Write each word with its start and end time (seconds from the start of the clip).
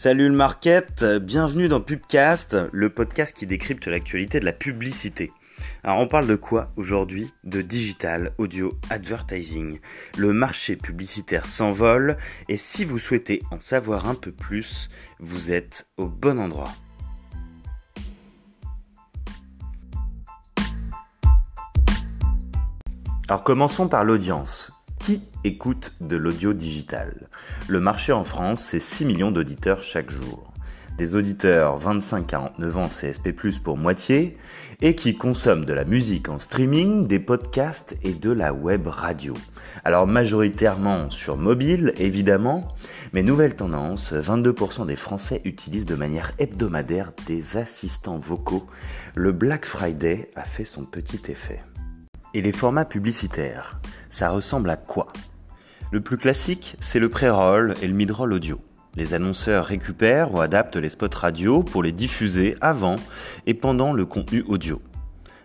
Salut 0.00 0.28
le 0.28 0.34
market, 0.36 1.04
bienvenue 1.04 1.66
dans 1.66 1.80
Pubcast, 1.80 2.56
le 2.70 2.88
podcast 2.88 3.36
qui 3.36 3.48
décrypte 3.48 3.88
l'actualité 3.88 4.38
de 4.38 4.44
la 4.44 4.52
publicité. 4.52 5.32
Alors 5.82 5.98
on 5.98 6.06
parle 6.06 6.28
de 6.28 6.36
quoi 6.36 6.70
aujourd'hui? 6.76 7.32
De 7.42 7.62
digital 7.62 8.32
audio 8.38 8.78
advertising. 8.90 9.80
Le 10.16 10.32
marché 10.32 10.76
publicitaire 10.76 11.46
s'envole 11.46 12.16
et 12.48 12.56
si 12.56 12.84
vous 12.84 13.00
souhaitez 13.00 13.42
en 13.50 13.58
savoir 13.58 14.08
un 14.08 14.14
peu 14.14 14.30
plus, 14.30 14.88
vous 15.18 15.50
êtes 15.50 15.88
au 15.96 16.06
bon 16.06 16.38
endroit. 16.38 16.70
Alors 23.28 23.42
commençons 23.42 23.88
par 23.88 24.04
l'audience. 24.04 24.70
Qui 25.08 25.22
écoute 25.42 25.94
de 26.02 26.18
l'audio 26.18 26.52
digital 26.52 27.28
Le 27.66 27.80
marché 27.80 28.12
en 28.12 28.24
France, 28.24 28.60
c'est 28.62 28.78
6 28.78 29.06
millions 29.06 29.30
d'auditeurs 29.30 29.80
chaque 29.80 30.10
jour. 30.10 30.52
Des 30.98 31.14
auditeurs 31.14 31.80
25-49 31.80 32.76
ans 32.76 32.88
CSP+, 32.88 33.32
pour 33.64 33.78
moitié, 33.78 34.36
et 34.82 34.94
qui 34.94 35.16
consomment 35.16 35.64
de 35.64 35.72
la 35.72 35.86
musique 35.86 36.28
en 36.28 36.38
streaming, 36.38 37.06
des 37.06 37.20
podcasts 37.20 37.96
et 38.02 38.12
de 38.12 38.30
la 38.30 38.52
web 38.52 38.86
radio. 38.86 39.32
Alors 39.82 40.06
majoritairement 40.06 41.10
sur 41.10 41.38
mobile, 41.38 41.94
évidemment, 41.96 42.68
mais 43.14 43.22
nouvelle 43.22 43.56
tendance, 43.56 44.12
22% 44.12 44.84
des 44.84 44.96
Français 44.96 45.40
utilisent 45.46 45.86
de 45.86 45.94
manière 45.94 46.32
hebdomadaire 46.38 47.12
des 47.26 47.56
assistants 47.56 48.18
vocaux. 48.18 48.66
Le 49.14 49.32
Black 49.32 49.64
Friday 49.64 50.30
a 50.36 50.44
fait 50.44 50.66
son 50.66 50.84
petit 50.84 51.22
effet. 51.30 51.60
Et 52.34 52.42
les 52.42 52.52
formats 52.52 52.84
publicitaires 52.84 53.78
ça 54.10 54.30
ressemble 54.30 54.70
à 54.70 54.76
quoi? 54.76 55.08
Le 55.90 56.00
plus 56.00 56.18
classique, 56.18 56.76
c'est 56.80 56.98
le 56.98 57.08
pré-roll 57.08 57.74
et 57.82 57.86
le 57.86 57.94
mid-roll 57.94 58.32
audio. 58.32 58.60
Les 58.94 59.14
annonceurs 59.14 59.66
récupèrent 59.66 60.34
ou 60.34 60.40
adaptent 60.40 60.76
les 60.76 60.90
spots 60.90 61.08
radio 61.14 61.62
pour 61.62 61.82
les 61.82 61.92
diffuser 61.92 62.56
avant 62.60 62.96
et 63.46 63.54
pendant 63.54 63.92
le 63.92 64.04
contenu 64.06 64.42
audio. 64.48 64.82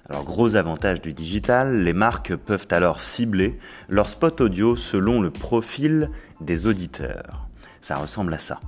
Alors 0.10 0.24
gros 0.24 0.56
avantage 0.56 1.02
du 1.02 1.14
digital, 1.14 1.84
les 1.84 1.94
marques 1.94 2.36
peuvent 2.36 2.68
alors 2.72 3.00
cibler 3.00 3.58
leurs 3.90 4.10
spots 4.10 4.42
audio 4.42 4.76
selon 4.76 5.22
le 5.22 5.30
profil 5.30 6.10
des 6.42 6.66
auditeurs. 6.66 7.48
Ça 7.80 7.96
ressemble 7.96 8.34
à 8.34 8.40
ça. 8.40 8.60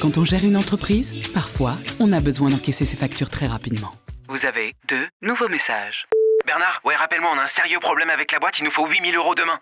Quand 0.00 0.18
on 0.18 0.24
gère 0.24 0.44
une 0.44 0.56
entreprise, 0.56 1.14
parfois, 1.32 1.76
on 2.00 2.12
a 2.12 2.20
besoin 2.20 2.50
d'encaisser 2.50 2.84
ses 2.84 2.96
factures 2.96 3.30
très 3.30 3.46
rapidement. 3.46 3.92
Vous 4.28 4.46
avez 4.46 4.74
deux 4.88 5.06
nouveaux 5.22 5.48
messages. 5.48 6.06
Bernard, 6.46 6.80
ouais, 6.84 6.96
rappelle-moi, 6.96 7.30
on 7.34 7.38
a 7.38 7.42
un 7.42 7.48
sérieux 7.48 7.78
problème 7.78 8.10
avec 8.10 8.32
la 8.32 8.38
boîte, 8.38 8.58
il 8.58 8.64
nous 8.64 8.70
faut 8.70 8.86
8000 8.86 9.14
euros 9.16 9.34
demain. 9.34 9.60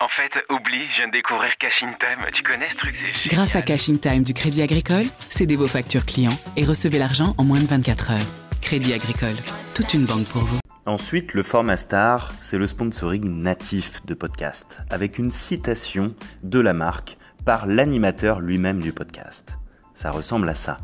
En 0.00 0.08
fait, 0.08 0.44
oublie, 0.50 0.88
je 0.90 0.96
viens 0.96 1.08
de 1.08 1.12
découvrir 1.12 1.56
Cash 1.58 1.82
in 1.82 1.92
Time. 1.92 2.24
Tu 2.32 2.42
connais 2.42 2.68
ce 2.70 2.76
truc, 2.76 2.96
c'est 2.96 3.10
génial. 3.10 3.34
Grâce 3.34 3.56
à 3.56 3.62
Cash 3.62 3.88
in 3.88 3.96
Time 3.96 4.22
du 4.22 4.34
Crédit 4.34 4.62
Agricole, 4.62 5.04
cédez 5.28 5.56
vos 5.56 5.66
factures 5.66 6.06
clients 6.06 6.36
et 6.56 6.64
recevez 6.64 6.98
l'argent 6.98 7.34
en 7.38 7.44
moins 7.44 7.60
de 7.60 7.66
24 7.66 8.12
heures. 8.12 8.26
Crédit 8.62 8.94
Agricole, 8.94 9.34
toute 9.74 9.94
une 9.94 10.04
banque 10.04 10.28
pour 10.32 10.42
vous. 10.42 10.58
Ensuite, 10.86 11.34
le 11.34 11.42
format 11.42 11.76
star, 11.76 12.32
c'est 12.42 12.58
le 12.58 12.66
sponsoring 12.66 13.42
natif 13.42 14.04
de 14.06 14.14
podcast, 14.14 14.80
avec 14.90 15.18
une 15.18 15.30
citation 15.30 16.14
de 16.42 16.60
la 16.60 16.72
marque 16.72 17.16
par 17.44 17.66
l'animateur 17.66 18.40
lui-même 18.40 18.80
du 18.80 18.92
podcast. 18.92 19.56
Ça 19.94 20.10
ressemble 20.10 20.48
à 20.48 20.54
ça. 20.54 20.78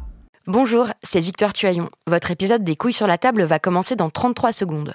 Bonjour, 0.46 0.88
c'est 1.02 1.20
Victor 1.20 1.54
Tuaillon. 1.54 1.88
Votre 2.06 2.30
épisode 2.30 2.64
des 2.64 2.76
couilles 2.76 2.92
sur 2.92 3.06
la 3.06 3.16
table 3.16 3.44
va 3.44 3.58
commencer 3.58 3.96
dans 3.96 4.10
33 4.10 4.52
secondes. 4.52 4.92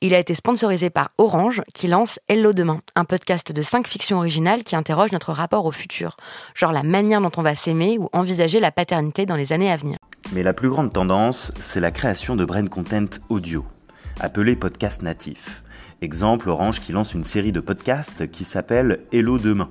Il 0.00 0.14
a 0.14 0.18
été 0.20 0.32
sponsorisé 0.32 0.90
par 0.90 1.10
Orange 1.18 1.60
qui 1.74 1.88
lance 1.88 2.20
Hello 2.28 2.52
Demain, 2.52 2.82
un 2.94 3.04
podcast 3.04 3.50
de 3.50 3.62
5 3.62 3.88
fictions 3.88 4.18
originales 4.18 4.62
qui 4.62 4.76
interroge 4.76 5.10
notre 5.10 5.32
rapport 5.32 5.66
au 5.66 5.72
futur, 5.72 6.16
genre 6.54 6.70
la 6.70 6.84
manière 6.84 7.20
dont 7.20 7.32
on 7.36 7.42
va 7.42 7.56
s'aimer 7.56 7.98
ou 7.98 8.10
envisager 8.12 8.60
la 8.60 8.70
paternité 8.70 9.26
dans 9.26 9.34
les 9.34 9.52
années 9.52 9.72
à 9.72 9.76
venir. 9.76 9.98
Mais 10.34 10.44
la 10.44 10.54
plus 10.54 10.70
grande 10.70 10.92
tendance, 10.92 11.52
c'est 11.58 11.80
la 11.80 11.90
création 11.90 12.36
de 12.36 12.44
brand 12.44 12.68
content 12.68 13.06
audio, 13.28 13.64
appelé 14.20 14.54
podcast 14.54 15.02
natif. 15.02 15.64
Exemple, 16.00 16.48
Orange 16.48 16.78
qui 16.78 16.92
lance 16.92 17.12
une 17.12 17.24
série 17.24 17.50
de 17.50 17.58
podcasts 17.58 18.30
qui 18.30 18.44
s'appelle 18.44 19.00
Hello 19.10 19.38
Demain, 19.38 19.68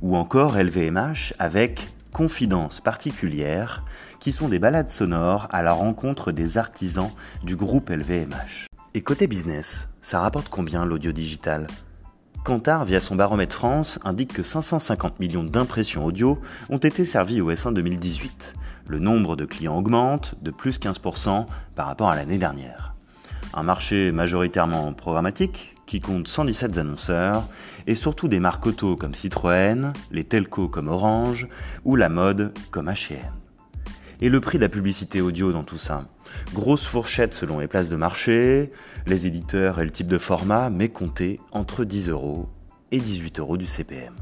ou 0.00 0.16
encore 0.16 0.56
LVMH 0.56 1.34
avec 1.38 1.86
Confidences 2.12 2.82
particulières, 2.82 3.84
qui 4.20 4.32
sont 4.32 4.48
des 4.48 4.58
balades 4.58 4.90
sonores 4.90 5.48
à 5.50 5.62
la 5.62 5.72
rencontre 5.72 6.30
des 6.30 6.58
artisans 6.58 7.10
du 7.42 7.56
groupe 7.56 7.88
LVMH. 7.88 8.66
Et 8.92 9.00
côté 9.00 9.26
business, 9.26 9.88
ça 10.02 10.20
rapporte 10.20 10.50
combien 10.50 10.84
l'audio 10.84 11.12
digital? 11.12 11.66
Kantar, 12.44 12.84
via 12.84 13.00
son 13.00 13.16
baromètre 13.16 13.56
France, 13.56 13.98
indique 14.04 14.34
que 14.34 14.42
550 14.42 15.20
millions 15.20 15.42
d'impressions 15.42 16.04
audio 16.04 16.38
ont 16.68 16.76
été 16.76 17.06
servies 17.06 17.40
au 17.40 17.50
S1 17.50 17.72
2018. 17.72 18.56
Le 18.88 18.98
nombre 18.98 19.34
de 19.34 19.46
clients 19.46 19.78
augmente 19.78 20.34
de 20.42 20.50
plus 20.50 20.78
15% 20.78 21.46
par 21.74 21.86
rapport 21.86 22.10
à 22.10 22.16
l'année 22.16 22.38
dernière. 22.38 22.94
Un 23.54 23.62
marché 23.62 24.12
majoritairement 24.12 24.92
programmatique 24.92 25.71
qui 25.86 26.00
compte 26.00 26.28
117 26.28 26.78
annonceurs 26.78 27.48
et 27.86 27.94
surtout 27.94 28.28
des 28.28 28.40
marques 28.40 28.66
auto 28.66 28.96
comme 28.96 29.14
Citroën, 29.14 29.92
les 30.10 30.24
telcos 30.24 30.68
comme 30.68 30.88
Orange 30.88 31.48
ou 31.84 31.96
la 31.96 32.08
mode 32.08 32.52
comme 32.70 32.88
H&M. 32.88 33.18
Et 34.20 34.28
le 34.28 34.40
prix 34.40 34.58
de 34.58 34.62
la 34.62 34.68
publicité 34.68 35.20
audio 35.20 35.52
dans 35.52 35.64
tout 35.64 35.78
ça? 35.78 36.06
Grosse 36.54 36.86
fourchette 36.86 37.34
selon 37.34 37.58
les 37.58 37.66
places 37.66 37.88
de 37.88 37.96
marché, 37.96 38.70
les 39.06 39.26
éditeurs 39.26 39.80
et 39.80 39.84
le 39.84 39.90
type 39.90 40.06
de 40.06 40.18
format, 40.18 40.70
mais 40.70 40.88
compté 40.88 41.40
entre 41.50 41.84
10 41.84 42.08
euros 42.08 42.48
et 42.92 43.00
18 43.00 43.40
euros 43.40 43.56
du 43.56 43.66
CPM. 43.66 44.14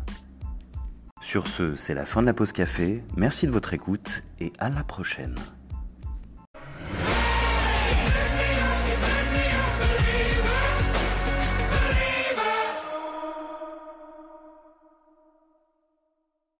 Sur 1.20 1.48
ce, 1.48 1.76
c'est 1.76 1.94
la 1.94 2.06
fin 2.06 2.22
de 2.22 2.26
la 2.26 2.34
pause 2.34 2.52
café. 2.52 3.04
Merci 3.16 3.46
de 3.46 3.52
votre 3.52 3.74
écoute 3.74 4.22
et 4.40 4.54
à 4.58 4.70
la 4.70 4.82
prochaine. 4.82 5.34